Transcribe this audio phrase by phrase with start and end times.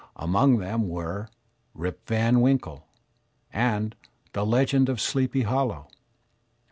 [0.15, 1.29] Among them were
[1.75, 2.87] "Rip Van Winkle,"
[3.53, 3.95] and
[4.33, 5.89] "The Legend of Sleepy Hollow."